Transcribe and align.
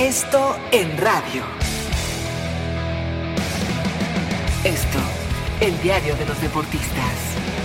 Esto 0.00 0.56
en 0.70 0.96
radio. 0.96 1.42
Esto, 4.62 5.00
el 5.60 5.76
diario 5.82 6.14
de 6.14 6.24
los 6.24 6.40
deportistas. 6.40 7.57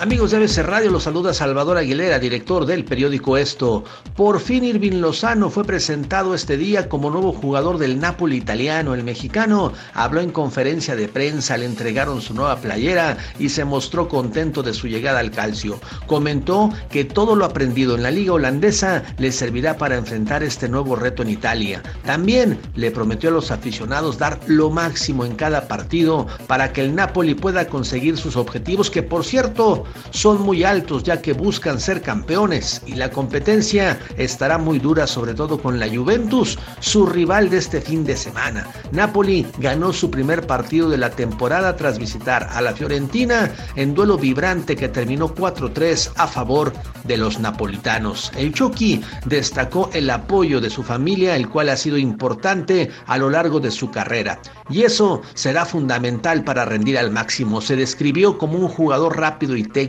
Amigos 0.00 0.30
de 0.30 0.38
ABC 0.38 0.62
Radio, 0.62 0.90
los 0.90 1.02
saluda 1.02 1.34
Salvador 1.34 1.76
Aguilera, 1.76 2.18
director 2.18 2.64
del 2.64 2.86
periódico 2.86 3.36
Esto. 3.36 3.84
Por 4.16 4.40
fin 4.40 4.64
Irving 4.64 4.98
Lozano 4.98 5.50
fue 5.50 5.62
presentado 5.62 6.34
este 6.34 6.56
día 6.56 6.88
como 6.88 7.10
nuevo 7.10 7.34
jugador 7.34 7.76
del 7.76 8.00
Napoli 8.00 8.38
italiano. 8.38 8.94
El 8.94 9.04
mexicano 9.04 9.74
habló 9.92 10.22
en 10.22 10.30
conferencia 10.30 10.96
de 10.96 11.06
prensa, 11.06 11.58
le 11.58 11.66
entregaron 11.66 12.22
su 12.22 12.32
nueva 12.32 12.56
playera 12.56 13.18
y 13.38 13.50
se 13.50 13.66
mostró 13.66 14.08
contento 14.08 14.62
de 14.62 14.72
su 14.72 14.88
llegada 14.88 15.18
al 15.18 15.32
calcio. 15.32 15.78
Comentó 16.06 16.70
que 16.88 17.04
todo 17.04 17.36
lo 17.36 17.44
aprendido 17.44 17.94
en 17.94 18.02
la 18.02 18.10
liga 18.10 18.32
holandesa 18.32 19.02
le 19.18 19.30
servirá 19.30 19.76
para 19.76 19.98
enfrentar 19.98 20.42
este 20.42 20.66
nuevo 20.66 20.96
reto 20.96 21.22
en 21.24 21.28
Italia. 21.28 21.82
También 22.06 22.58
le 22.74 22.90
prometió 22.90 23.28
a 23.28 23.32
los 23.32 23.50
aficionados 23.50 24.16
dar 24.16 24.40
lo 24.46 24.70
máximo 24.70 25.26
en 25.26 25.36
cada 25.36 25.68
partido 25.68 26.26
para 26.46 26.72
que 26.72 26.80
el 26.80 26.94
Napoli 26.94 27.34
pueda 27.34 27.68
conseguir 27.68 28.16
sus 28.16 28.36
objetivos, 28.36 28.90
que 28.90 29.02
por 29.02 29.26
cierto 29.26 29.84
son 30.10 30.42
muy 30.42 30.64
altos 30.64 31.02
ya 31.02 31.20
que 31.20 31.32
buscan 31.32 31.80
ser 31.80 32.02
campeones 32.02 32.82
y 32.86 32.94
la 32.94 33.10
competencia 33.10 33.98
estará 34.16 34.58
muy 34.58 34.78
dura 34.78 35.06
sobre 35.06 35.34
todo 35.34 35.60
con 35.60 35.78
la 35.78 35.88
Juventus, 35.88 36.58
su 36.80 37.06
rival 37.06 37.50
de 37.50 37.58
este 37.58 37.80
fin 37.80 38.04
de 38.04 38.16
semana. 38.16 38.66
Napoli 38.92 39.46
ganó 39.58 39.92
su 39.92 40.10
primer 40.10 40.46
partido 40.46 40.88
de 40.88 40.98
la 40.98 41.10
temporada 41.10 41.76
tras 41.76 41.98
visitar 41.98 42.48
a 42.52 42.60
la 42.60 42.72
Fiorentina 42.72 43.50
en 43.76 43.94
duelo 43.94 44.16
vibrante 44.18 44.76
que 44.76 44.88
terminó 44.88 45.34
4-3 45.34 46.12
a 46.16 46.26
favor 46.26 46.72
de 47.04 47.16
los 47.16 47.38
napolitanos. 47.38 48.30
El 48.36 48.52
Chucky 48.52 49.00
destacó 49.26 49.90
el 49.92 50.10
apoyo 50.10 50.60
de 50.60 50.70
su 50.70 50.82
familia, 50.82 51.36
el 51.36 51.48
cual 51.48 51.68
ha 51.68 51.76
sido 51.76 51.98
importante 51.98 52.90
a 53.06 53.18
lo 53.18 53.30
largo 53.30 53.60
de 53.60 53.70
su 53.70 53.90
carrera. 53.90 54.40
Y 54.68 54.82
eso 54.82 55.22
será 55.34 55.64
fundamental 55.64 56.44
para 56.44 56.64
rendir 56.64 56.98
al 56.98 57.10
máximo. 57.10 57.60
Se 57.60 57.76
describió 57.76 58.38
como 58.38 58.58
un 58.58 58.68
jugador 58.68 59.18
rápido 59.18 59.56
y 59.56 59.64
técnico. 59.64 59.79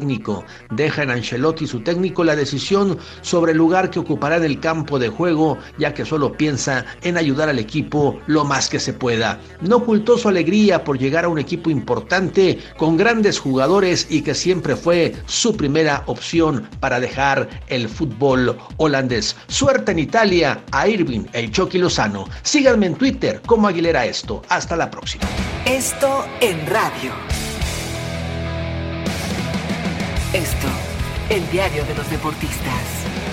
Deja 0.72 1.04
en 1.04 1.12
Ancelotti 1.12 1.68
su 1.68 1.82
técnico 1.82 2.24
la 2.24 2.36
decisión 2.36 2.98
sobre 3.22 3.52
el 3.52 3.58
lugar 3.58 3.90
que 3.90 4.00
ocupará 4.00 4.38
en 4.38 4.44
el 4.44 4.60
campo 4.60 5.00
de 5.00 5.10
juego, 5.10 5.58
ya 5.78 5.94
que 5.94 6.06
solo 6.06 6.34
piensa 6.34 6.86
en 7.02 7.18
ayudar 7.18 7.50
al 7.50 7.60
equipo 7.60 8.20
lo 8.28 8.46
más 8.46 8.70
que 8.70 8.80
se 8.80 8.94
pueda. 8.94 9.40
No 9.62 9.78
ocultó 9.78 10.18
su 10.18 10.30
alegría 10.30 10.84
por 10.84 10.98
llegar 10.98 11.26
a 11.26 11.30
un 11.30 11.40
equipo 11.40 11.70
importante 11.70 12.60
con 12.78 12.98
grandes 12.98 13.40
jugadores 13.40 14.08
y 14.10 14.22
que 14.22 14.34
siempre 14.34 14.76
fue 14.76 15.14
su 15.26 15.56
primera 15.56 16.04
opción 16.06 16.68
para 16.80 17.00
dejar 17.00 17.50
el 17.68 17.90
fútbol 17.90 18.58
holandés. 18.78 19.36
Suerte 19.48 19.92
en 19.92 20.00
Italia 20.00 20.64
a 20.72 20.88
Irving 20.88 21.26
El 21.34 21.52
Chucky 21.52 21.78
Lozano. 21.78 22.28
Síganme 22.44 22.88
en 22.88 22.96
Twitter 22.96 23.42
como 23.46 23.68
Aguilera 23.68 24.06
Esto. 24.06 24.42
Hasta 24.50 24.76
la 24.76 24.90
próxima. 24.90 25.26
Esto 25.66 26.26
en 26.40 26.66
radio. 26.68 27.51
Esto, 30.34 30.68
el 31.30 31.46
diario 31.52 31.84
de 31.84 31.94
los 31.94 32.10
deportistas. 32.10 33.31